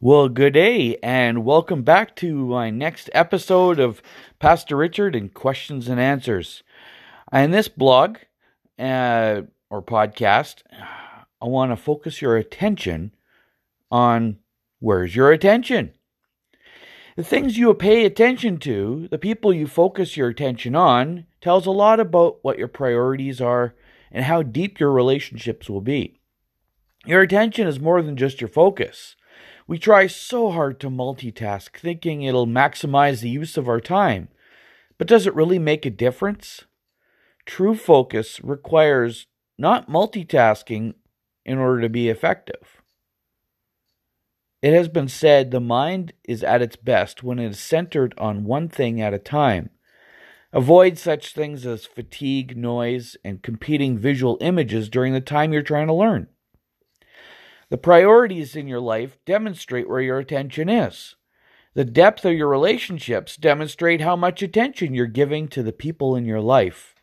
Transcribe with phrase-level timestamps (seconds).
[0.00, 4.00] Well, good day, and welcome back to my next episode of
[4.38, 6.62] Pastor Richard and Questions and Answers.
[7.32, 8.18] In this blog
[8.78, 10.62] uh, or podcast,
[11.42, 13.12] I want to focus your attention
[13.90, 14.38] on
[14.78, 15.90] where's your attention?
[17.16, 21.72] The things you pay attention to, the people you focus your attention on, tells a
[21.72, 23.74] lot about what your priorities are
[24.12, 26.20] and how deep your relationships will be.
[27.04, 29.16] Your attention is more than just your focus.
[29.68, 34.28] We try so hard to multitask, thinking it'll maximize the use of our time.
[34.96, 36.64] But does it really make a difference?
[37.44, 39.26] True focus requires
[39.58, 40.94] not multitasking
[41.44, 42.80] in order to be effective.
[44.62, 48.44] It has been said the mind is at its best when it is centered on
[48.44, 49.68] one thing at a time.
[50.50, 55.88] Avoid such things as fatigue, noise, and competing visual images during the time you're trying
[55.88, 56.28] to learn.
[57.70, 61.16] The priorities in your life demonstrate where your attention is.
[61.74, 66.24] The depth of your relationships demonstrate how much attention you're giving to the people in
[66.24, 66.94] your life.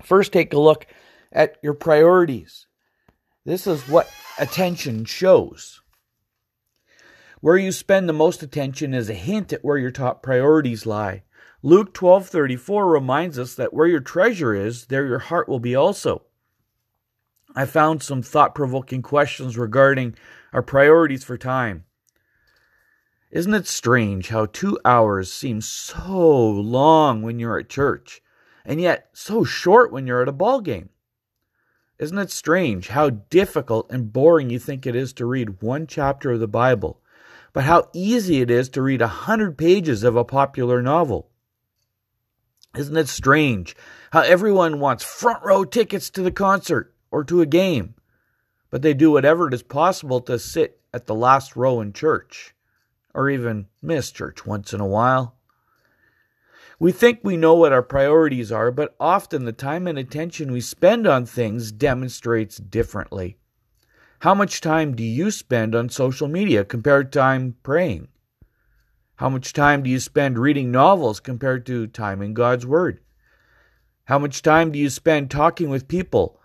[0.00, 0.86] First, take a look
[1.32, 2.66] at your priorities.
[3.44, 5.80] This is what attention shows.
[7.40, 11.24] Where you spend the most attention is a hint at where your top priorities lie.
[11.62, 16.22] Luke 12:34 reminds us that where your treasure is, there your heart will be also.
[17.54, 20.14] I found some thought provoking questions regarding
[20.52, 21.84] our priorities for time.
[23.30, 28.22] Isn't it strange how two hours seem so long when you're at church,
[28.64, 30.88] and yet so short when you're at a ball game?
[31.98, 36.32] Isn't it strange how difficult and boring you think it is to read one chapter
[36.32, 37.02] of the Bible,
[37.52, 41.28] but how easy it is to read a hundred pages of a popular novel?
[42.76, 43.74] Isn't it strange
[44.12, 47.94] how everyone wants front row tickets to the concert, or to a game,
[48.70, 52.54] but they do whatever it is possible to sit at the last row in church,
[53.14, 55.36] or even miss church once in a while.
[56.80, 60.60] We think we know what our priorities are, but often the time and attention we
[60.60, 63.36] spend on things demonstrates differently.
[64.20, 68.08] How much time do you spend on social media compared to time praying?
[69.16, 73.00] How much time do you spend reading novels compared to time in God's Word?
[74.04, 76.40] How much time do you spend talking with people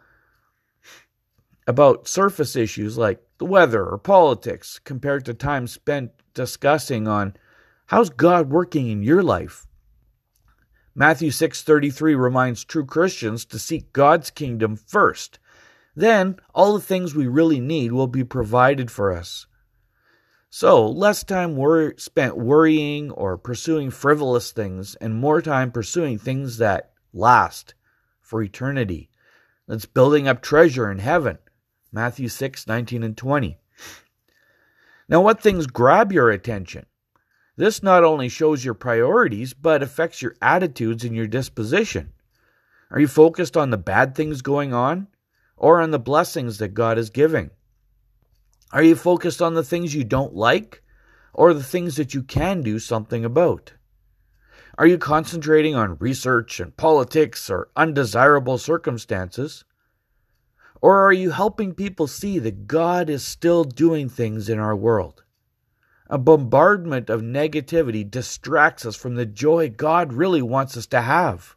[1.67, 7.35] about surface issues like the weather or politics compared to time spent discussing on
[7.87, 9.65] how's God working in your life.
[10.95, 15.39] Matthew 6:33 reminds true Christians to seek God's kingdom first.
[15.95, 19.47] Then all the things we really need will be provided for us.
[20.49, 26.57] So, less time wor- spent worrying or pursuing frivolous things and more time pursuing things
[26.57, 27.73] that last
[28.21, 29.09] for eternity.
[29.67, 31.39] That's building up treasure in heaven.
[31.93, 33.57] Matthew 6, 19 and 20.
[35.07, 36.87] Now, what things grab your attention?
[37.55, 42.11] This not only shows your priorities, but affects your attitudes and your disposition.
[42.89, 45.07] Are you focused on the bad things going on
[45.55, 47.51] or on the blessings that God is giving?
[48.71, 50.81] Are you focused on the things you don't like
[51.31, 53.73] or the things that you can do something about?
[54.79, 59.63] Are you concentrating on research and politics or undesirable circumstances?
[60.83, 65.23] Or are you helping people see that God is still doing things in our world?
[66.07, 71.55] A bombardment of negativity distracts us from the joy God really wants us to have.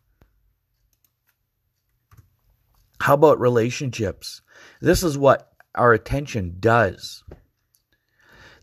[3.01, 4.43] How about relationships?
[4.81, 7.25] This is what our attention does.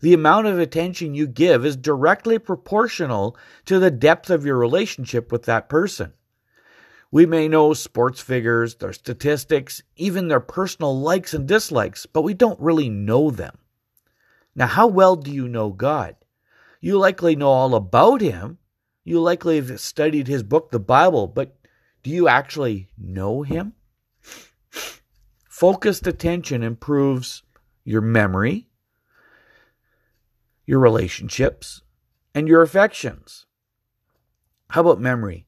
[0.00, 3.36] The amount of attention you give is directly proportional
[3.66, 6.14] to the depth of your relationship with that person.
[7.14, 12.34] We may know sports figures, their statistics, even their personal likes and dislikes, but we
[12.34, 13.56] don't really know them.
[14.56, 16.16] Now, how well do you know God?
[16.80, 18.58] You likely know all about Him.
[19.04, 21.56] You likely have studied His book, the Bible, but
[22.02, 23.74] do you actually know Him?
[25.48, 27.44] Focused attention improves
[27.84, 28.66] your memory,
[30.66, 31.80] your relationships,
[32.34, 33.46] and your affections.
[34.70, 35.46] How about memory?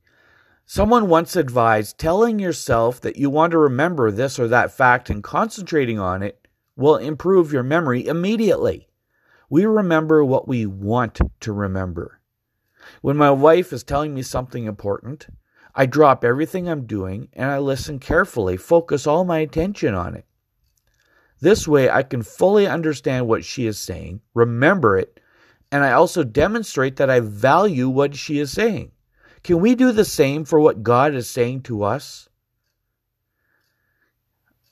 [0.69, 5.23] Someone once advised telling yourself that you want to remember this or that fact and
[5.23, 8.89] concentrating on it will improve your memory immediately.
[9.49, 12.21] We remember what we want to remember.
[13.01, 15.29] When my wife is telling me something important,
[15.73, 20.27] I drop everything I'm doing and I listen carefully, focus all my attention on it.
[21.39, 25.21] This way, I can fully understand what she is saying, remember it,
[25.71, 28.91] and I also demonstrate that I value what she is saying.
[29.47, 32.29] Can we do the same for what God is saying to us?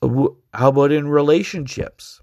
[0.01, 2.21] How about in relationships?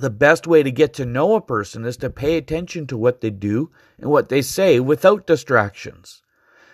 [0.00, 3.20] The best way to get to know a person is to pay attention to what
[3.20, 6.20] they do and what they say without distractions.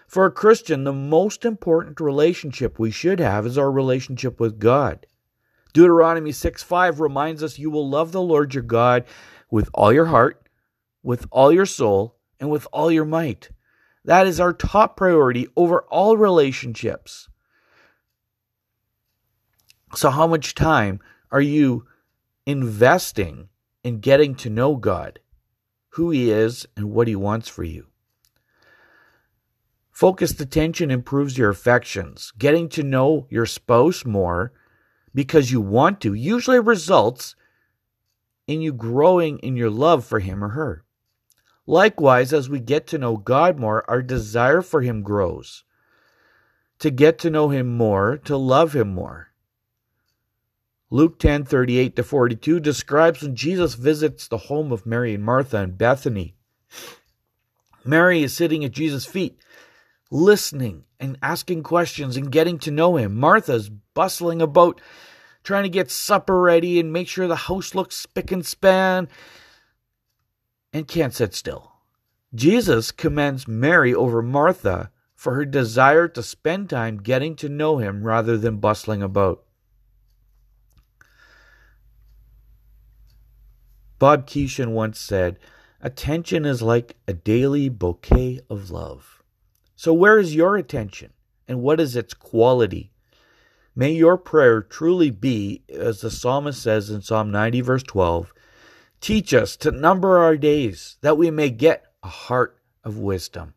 [0.07, 5.07] For a Christian, the most important relationship we should have is our relationship with God.
[5.75, 9.05] Deuteronomy 6 5 reminds us you will love the Lord your God
[9.51, 10.49] with all your heart,
[11.03, 13.51] with all your soul, and with all your might.
[14.09, 17.29] That is our top priority over all relationships.
[19.95, 21.01] So, how much time
[21.31, 21.85] are you
[22.47, 23.51] investing
[23.85, 25.19] in getting to know God,
[25.91, 27.89] who He is, and what He wants for you?
[29.91, 32.33] Focused attention improves your affections.
[32.39, 34.55] Getting to know your spouse more
[35.15, 37.37] because you want to usually results
[38.47, 40.83] in you growing in your love for him or her.
[41.69, 45.65] Likewise, as we get to know God more, our desire for him grows.
[46.79, 49.29] To get to know him more, to love him more.
[50.89, 55.59] Luke 10 38 to 42 describes when Jesus visits the home of Mary and Martha
[55.59, 56.37] in Bethany.
[57.85, 59.39] Mary is sitting at Jesus' feet
[60.11, 63.15] listening and asking questions and getting to know him.
[63.15, 64.81] Martha's bustling about
[65.45, 69.07] trying to get supper ready and make sure the house looks spick and span
[70.73, 71.73] and can't sit still.
[72.35, 78.05] Jesus commends Mary over Martha for her desire to spend time getting to know him
[78.05, 79.43] rather than bustling about.
[83.99, 85.39] Bob Keeshan once said,
[85.81, 89.23] Attention is like a daily bouquet of love.
[89.75, 91.13] So, where is your attention
[91.47, 92.93] and what is its quality?
[93.75, 98.35] May your prayer truly be, as the psalmist says in Psalm 90, verse 12,
[99.01, 103.55] teach us to number our days that we may get a heart of wisdom.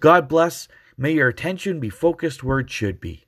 [0.00, 0.68] God bless.
[0.96, 3.23] May your attention be focused where it should be.